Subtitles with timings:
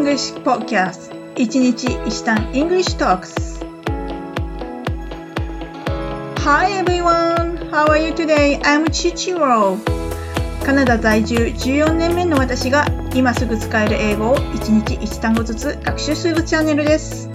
[0.00, 3.60] English Podcast 一日一単 English Talks
[6.38, 7.68] Hi everyone!
[7.70, 8.58] How are you today?
[8.62, 9.76] I'm Chichiro
[10.64, 17.28] カナダ在住14年目の私が今すぐ使える英語を一日一単語ずつ学習するチャンネルです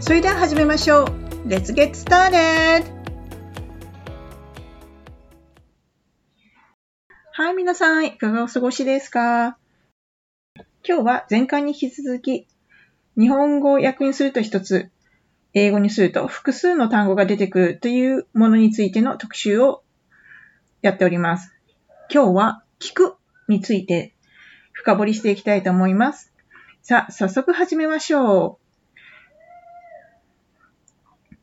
[0.00, 1.06] それでは始めましょう
[1.48, 2.84] Let's get started!
[7.32, 9.56] はい、皆さん、いかがお過ごしですか
[10.82, 12.46] 今日は前回に引き続き、
[13.18, 14.90] 日本語を訳にすると一つ、
[15.52, 19.82] 英語にすると複数の単語が出てくるというものについての特集を
[20.80, 21.52] やっております。
[22.10, 23.16] 今日は聞く
[23.46, 24.14] について
[24.72, 26.32] 深掘りしていきたいと思います。
[26.80, 28.58] さあ、早速始めましょ
[31.28, 31.34] う。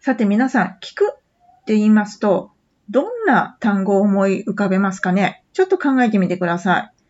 [0.00, 2.52] さて皆さん、聞くって言いますと、
[2.88, 5.44] どんな単語を思い浮かべますかね？
[5.52, 7.01] ちょっと考えてみてください。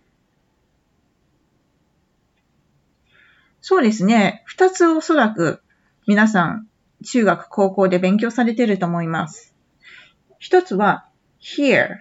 [3.63, 4.43] そうですね。
[4.45, 5.63] 二つおそらく
[6.07, 6.67] 皆さん
[7.05, 9.55] 中学、高校で勉強されていると思います。
[10.41, 11.07] 一つは
[11.41, 11.99] hear。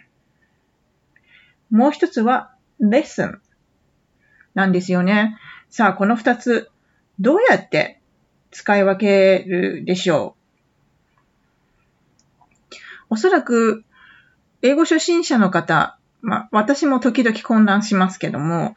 [1.70, 3.38] もう一つは listen
[4.56, 5.38] なんですよね。
[5.70, 6.72] さあ、この二つ
[7.20, 8.02] どうやって
[8.50, 10.36] 使い分けるでしょ
[12.72, 12.76] う？
[13.12, 13.84] おそらく
[14.64, 18.74] 英語初心者の方、まあ、私も時々混乱しますけども、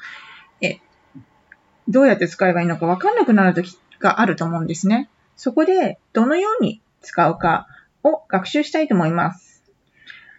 [1.88, 5.08] どうやって使えばいいのかわかんなくなる時があると思うんですね。
[5.36, 7.66] そこで、どのように使うか
[8.02, 9.62] を学習したいと思います。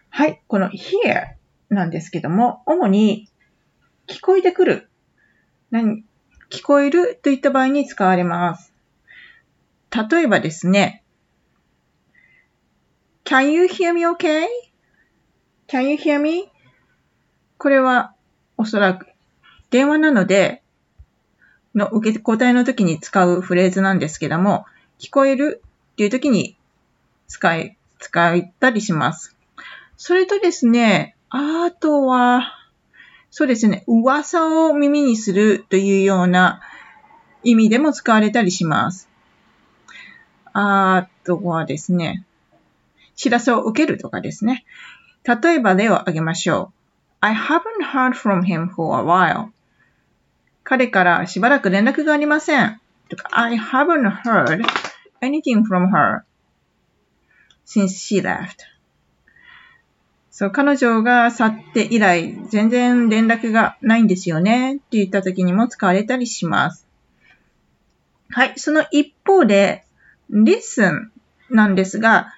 [0.09, 1.35] はい、この hear
[1.69, 3.29] なんですけども、主に
[4.07, 4.89] 聞こえてくる。
[5.71, 6.05] 何
[6.49, 8.73] 聞こえるといった場合に使われます。
[10.09, 11.03] 例えばですね、
[13.23, 16.51] Can you hear me okay?Can you hear me?
[17.57, 18.13] これは
[18.57, 19.07] おそらく
[19.71, 20.61] 電話なので
[21.75, 24.65] の受け答えの時に使うフレーズなんですけども、
[24.99, 25.61] 聞こえる
[25.93, 26.57] っていう時に
[27.27, 29.35] 使い、使ったりします。
[29.97, 32.53] それとですね、あとは、
[33.29, 36.61] そうですね、噂を耳にするというような
[37.43, 39.09] 意味でも使われたりします。
[40.53, 42.23] あとはですね、
[43.15, 44.65] 知らせを受けるとかですね。
[45.25, 46.73] 例えば例を挙げましょう。
[47.19, 49.54] I haven't heard from him for a while.
[50.65, 52.81] 彼からしばらく連絡がありません。
[53.07, 54.65] とか、I haven't heard
[55.21, 56.23] anything from her
[57.65, 58.65] since she left.
[60.31, 64.77] そう、彼女が去って以来、全然連絡がないんですよね。
[64.77, 66.87] って言った時にも使われたりします。
[68.31, 68.53] はい。
[68.57, 69.85] その一方で、
[70.31, 71.09] listen
[71.51, 72.33] なんですが、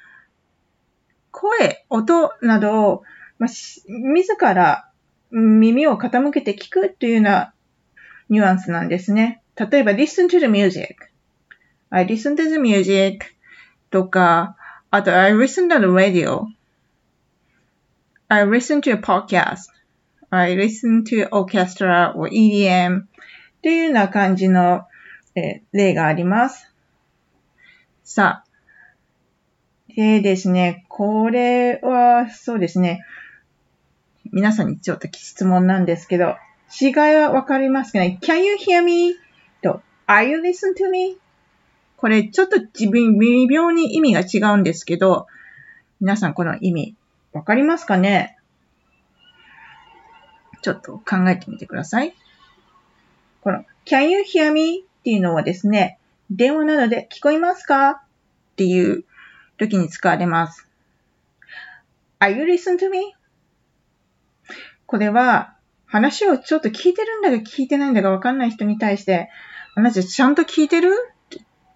[1.31, 3.03] 声、音などを、
[3.39, 4.91] まあ、自ら
[5.31, 7.53] 耳を傾けて聞くというような
[8.29, 9.41] ニュアンスなんですね。
[9.55, 10.95] 例えば、listen to the music.
[11.89, 13.25] I listen to the music
[13.89, 14.55] とか、
[14.91, 16.45] あと、I listen to the radio.
[18.29, 19.71] I listen to a podcast.
[20.29, 23.03] I listen to orchestra or EDM
[23.61, 24.85] というような感じの、
[25.35, 26.73] え例があります。
[28.03, 28.47] さあ。
[29.95, 33.03] でですね、これはそうですね。
[34.31, 36.35] 皆さんにちょっと質問なんですけど、
[36.69, 39.15] 違いはわかりますかね ?Can you hear me?
[39.61, 41.17] と Are you listen to me?
[41.95, 45.27] これちょっと自分微妙に意味が違うんですけど、
[45.99, 46.95] 皆さんこの意味
[47.33, 48.37] わかりますかね？
[50.61, 52.13] ちょっと考えてみてください。
[53.41, 54.81] この Can you hear me?
[54.81, 55.97] っていうのはですね、
[56.29, 57.89] 電話なので聞こえますか？
[57.91, 57.99] っ
[58.57, 59.05] ていう
[59.57, 60.67] 時に使われます。
[62.19, 63.15] Are you listen to me?
[64.85, 65.56] これは
[65.87, 69.29] 話をちょっと聞いてるんだか聞いてないんだかわかんない人に対して、
[69.75, 70.91] あなたちゃんと聞いてる？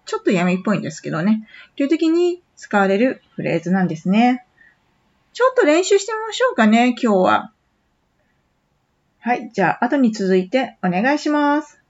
[0.04, 1.46] ちょっと闇っぽいんですけどね。
[1.76, 4.44] という時に使われるフレーズなんですね。
[5.32, 7.52] ちょっと練習してみましょうかね、今日は。
[9.20, 9.50] はい。
[9.52, 11.80] じゃあ、後に続いてお願いします。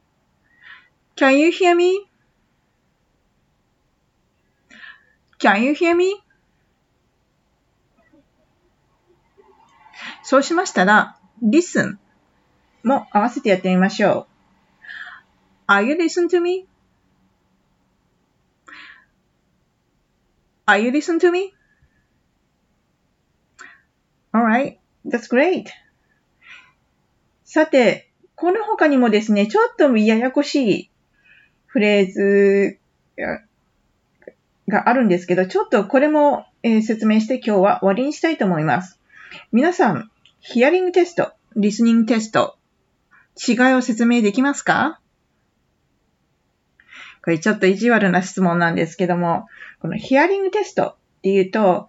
[1.16, 2.04] Can you hear me?Can
[5.60, 6.22] you hear me?
[10.22, 11.96] そうしましたら、listen
[12.84, 14.26] も合わせてやってみましょ
[15.68, 15.72] う。
[15.72, 16.66] Are you listen to me?
[20.66, 21.52] Are you listen to me?
[24.32, 25.66] Alright, that's great.
[27.44, 30.90] さて、この他にもですね、ちょっとややこしい
[31.66, 32.78] フレーズ
[34.68, 38.98] があるんですけど、ちょっとこれも、説明して今日は終わりにしたいと思います。
[39.50, 42.56] 皆さん、ヒアリングテスト、リスニングテスト、
[43.36, 45.00] 違いを説明できますか？
[47.24, 49.46] これちょっと意地悪な質問なんですけども、
[49.80, 51.88] このヒアリングテストっていうと、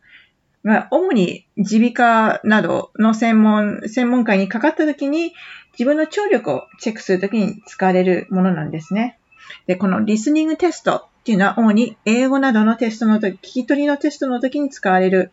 [0.62, 5.34] まあ、主に耳鼻科などの専門、専門家にかかった時に
[5.74, 9.18] 自分の聴力をチェックするときに使われるものなんですね。
[9.66, 15.32] で、このリスニングテストっていうのは主に英語などのテストの時、聞き取りのテストの時に使われる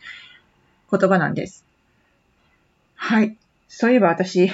[0.90, 1.64] 言葉なんです。
[2.96, 3.36] はい。
[3.68, 4.50] そういえば私、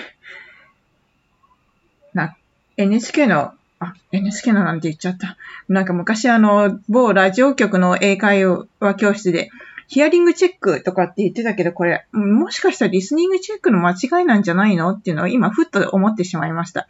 [2.17, 2.37] な、
[2.77, 5.37] NHK の、あ、NHK のなんて言っちゃった。
[5.69, 8.67] なんか昔あの、某ラジオ局の英会話
[8.97, 9.51] 教室で、
[9.89, 16.89] ヒアリングチェックとかって言ってたけど、これ、もしかしたらリスニングチェックの間違いなんじゃないのっていうのを今、ふっと思ってしまいました。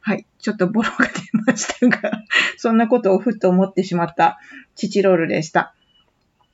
[0.00, 0.24] はい。
[0.38, 1.12] ちょっとボロが出
[1.52, 2.22] ましたが
[2.56, 4.38] そんなことをふっと思ってしまった
[4.74, 5.74] チチロールでした。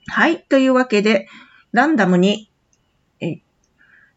[0.09, 0.43] はい。
[0.43, 1.29] というわけで、
[1.73, 2.51] ランダムに、
[3.21, 3.35] え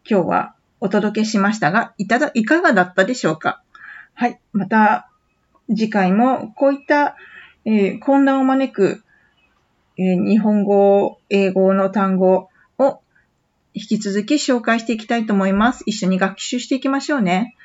[0.09, 3.61] 今日はお届けしましたが、いただ、いかがだったでしょうか？
[4.19, 4.39] はい。
[4.51, 5.09] また、
[5.69, 7.15] 次回もこういった、
[7.63, 9.03] えー、混乱を招く
[10.01, 13.01] え日本語、英語の単語を
[13.73, 15.83] 引き続き紹介していきたいと思います。
[15.85, 17.55] 一緒に学習していきましょうね。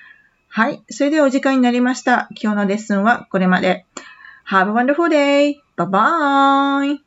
[0.49, 0.83] はい。
[0.91, 2.29] それではお時間になりました。
[2.41, 3.87] 今日のレッスンはこれまで。
[4.49, 5.55] Have a wonderful day!
[5.77, 7.04] Bye bye!